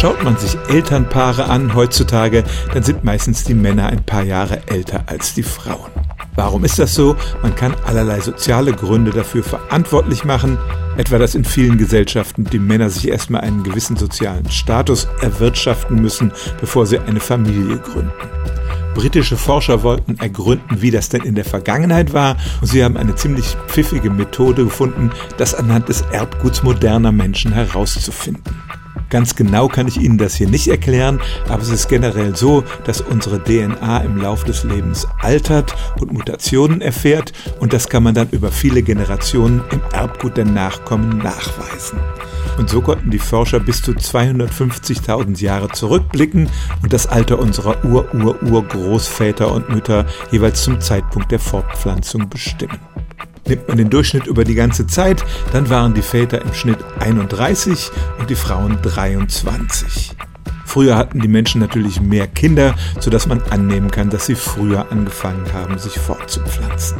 Schaut 0.00 0.22
man 0.22 0.36
sich 0.36 0.56
Elternpaare 0.68 1.46
an 1.46 1.74
heutzutage, 1.74 2.44
dann 2.72 2.84
sind 2.84 3.02
meistens 3.02 3.42
die 3.42 3.54
Männer 3.54 3.88
ein 3.88 4.04
paar 4.04 4.22
Jahre 4.22 4.62
älter 4.68 5.02
als 5.06 5.34
die 5.34 5.42
Frauen. 5.42 5.90
Warum 6.36 6.64
ist 6.64 6.78
das 6.78 6.94
so? 6.94 7.16
Man 7.42 7.56
kann 7.56 7.74
allerlei 7.84 8.20
soziale 8.20 8.72
Gründe 8.72 9.10
dafür 9.10 9.42
verantwortlich 9.42 10.24
machen, 10.24 10.56
etwa 10.96 11.18
dass 11.18 11.34
in 11.34 11.44
vielen 11.44 11.78
Gesellschaften 11.78 12.44
die 12.44 12.60
Männer 12.60 12.90
sich 12.90 13.08
erstmal 13.08 13.40
einen 13.40 13.64
gewissen 13.64 13.96
sozialen 13.96 14.48
Status 14.48 15.08
erwirtschaften 15.20 16.00
müssen, 16.00 16.30
bevor 16.60 16.86
sie 16.86 17.00
eine 17.00 17.18
Familie 17.18 17.78
gründen. 17.78 18.12
Britische 18.94 19.36
Forscher 19.36 19.82
wollten 19.82 20.16
ergründen, 20.20 20.80
wie 20.80 20.92
das 20.92 21.08
denn 21.08 21.22
in 21.22 21.34
der 21.34 21.44
Vergangenheit 21.44 22.12
war, 22.12 22.36
und 22.60 22.68
sie 22.68 22.84
haben 22.84 22.96
eine 22.96 23.16
ziemlich 23.16 23.56
pfiffige 23.66 24.10
Methode 24.10 24.62
gefunden, 24.62 25.10
das 25.38 25.56
anhand 25.56 25.88
des 25.88 26.02
Erbguts 26.12 26.62
moderner 26.62 27.10
Menschen 27.10 27.52
herauszufinden. 27.52 28.67
Ganz 29.10 29.34
genau 29.34 29.68
kann 29.68 29.88
ich 29.88 29.98
Ihnen 29.98 30.18
das 30.18 30.34
hier 30.34 30.48
nicht 30.48 30.68
erklären, 30.68 31.20
aber 31.48 31.62
es 31.62 31.70
ist 31.70 31.88
generell 31.88 32.36
so, 32.36 32.62
dass 32.84 33.00
unsere 33.00 33.42
DNA 33.42 33.98
im 34.00 34.18
Lauf 34.18 34.44
des 34.44 34.64
Lebens 34.64 35.06
altert 35.20 35.74
und 35.98 36.12
Mutationen 36.12 36.82
erfährt 36.82 37.32
und 37.58 37.72
das 37.72 37.88
kann 37.88 38.02
man 38.02 38.14
dann 38.14 38.28
über 38.30 38.52
viele 38.52 38.82
Generationen 38.82 39.62
im 39.70 39.80
Erbgut 39.92 40.36
der 40.36 40.44
Nachkommen 40.44 41.18
nachweisen. 41.18 41.98
Und 42.58 42.68
so 42.68 42.82
konnten 42.82 43.10
die 43.10 43.18
Forscher 43.18 43.60
bis 43.60 43.82
zu 43.82 43.92
250.000 43.92 45.40
Jahre 45.40 45.68
zurückblicken 45.68 46.50
und 46.82 46.92
das 46.92 47.06
Alter 47.06 47.38
unserer 47.38 47.84
Ur-Ur-Ur-Großväter 47.84 49.50
und 49.50 49.70
Mütter 49.70 50.06
jeweils 50.30 50.64
zum 50.64 50.80
Zeitpunkt 50.80 51.30
der 51.30 51.38
Fortpflanzung 51.38 52.28
bestimmen. 52.28 52.78
Nimmt 53.48 53.66
man 53.66 53.78
den 53.78 53.90
Durchschnitt 53.90 54.26
über 54.26 54.44
die 54.44 54.54
ganze 54.54 54.86
Zeit, 54.86 55.24
dann 55.52 55.70
waren 55.70 55.94
die 55.94 56.02
Väter 56.02 56.42
im 56.42 56.52
Schnitt 56.52 56.78
31 57.00 57.90
und 58.18 58.28
die 58.28 58.34
Frauen 58.34 58.78
23. 58.82 60.16
Früher 60.66 60.96
hatten 60.96 61.20
die 61.20 61.28
Menschen 61.28 61.62
natürlich 61.62 61.98
mehr 62.02 62.26
Kinder, 62.26 62.74
sodass 63.00 63.26
man 63.26 63.40
annehmen 63.50 63.90
kann, 63.90 64.10
dass 64.10 64.26
sie 64.26 64.34
früher 64.34 64.92
angefangen 64.92 65.50
haben, 65.54 65.78
sich 65.78 65.98
fortzupflanzen. 65.98 66.98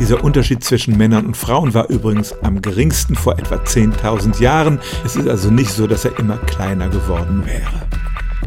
Dieser 0.00 0.24
Unterschied 0.24 0.64
zwischen 0.64 0.96
Männern 0.96 1.26
und 1.26 1.36
Frauen 1.36 1.74
war 1.74 1.88
übrigens 1.88 2.34
am 2.42 2.60
geringsten 2.60 3.14
vor 3.14 3.38
etwa 3.38 3.54
10.000 3.54 4.42
Jahren. 4.42 4.80
Es 5.04 5.14
ist 5.14 5.28
also 5.28 5.52
nicht 5.52 5.70
so, 5.70 5.86
dass 5.86 6.04
er 6.04 6.18
immer 6.18 6.38
kleiner 6.38 6.88
geworden 6.88 7.46
wäre. 7.46 7.86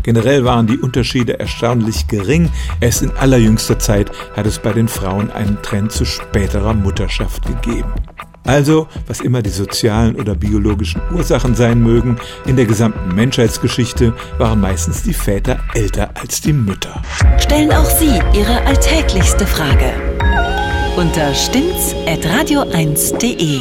Generell 0.08 0.44
waren 0.46 0.68
die 0.68 0.78
Unterschiede 0.78 1.38
erstaunlich 1.38 2.08
gering. 2.08 2.50
Erst 2.80 3.02
in 3.02 3.12
allerjüngster 3.12 3.78
Zeit 3.78 4.10
hat 4.38 4.46
es 4.46 4.58
bei 4.58 4.72
den 4.72 4.88
Frauen 4.88 5.30
einen 5.32 5.62
Trend 5.62 5.92
zu 5.92 6.06
späterer 6.06 6.74
Mutterschaft 6.74 7.46
gegeben. 7.46 7.92
Also, 8.46 8.88
was 9.06 9.20
immer 9.20 9.42
die 9.42 9.50
sozialen 9.50 10.16
oder 10.16 10.34
biologischen 10.34 11.02
Ursachen 11.14 11.56
sein 11.56 11.84
mögen, 11.84 12.16
in 12.46 12.56
der 12.56 12.66
gesamten 12.66 13.14
Menschheitsgeschichte 13.16 14.14
waren 14.38 14.62
meistens 14.62 15.04
die 15.04 15.14
Väter 15.14 15.60
älter 15.74 16.12
als 16.14 16.40
die 16.40 16.54
Mütter. 16.54 17.02
Stellen 17.40 17.74
auch 17.74 17.90
Sie 17.90 18.22
Ihre 18.34 18.66
alltäglichste 18.66 19.46
Frage 19.46 19.92
unter 20.96 21.34
stimmtz.radio1.de. 21.34 23.60